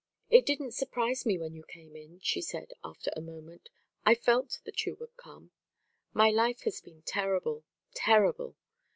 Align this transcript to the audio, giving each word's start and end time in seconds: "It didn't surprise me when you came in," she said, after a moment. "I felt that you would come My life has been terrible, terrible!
"It 0.31 0.47
didn't 0.47 0.71
surprise 0.73 1.27
me 1.27 1.37
when 1.37 1.53
you 1.53 1.61
came 1.63 1.95
in," 1.95 2.19
she 2.21 2.41
said, 2.41 2.73
after 2.83 3.11
a 3.15 3.21
moment. 3.21 3.69
"I 4.03 4.15
felt 4.15 4.59
that 4.63 4.83
you 4.83 4.95
would 4.95 5.15
come 5.15 5.51
My 6.11 6.31
life 6.31 6.61
has 6.63 6.81
been 6.81 7.03
terrible, 7.03 7.65
terrible! 7.93 8.55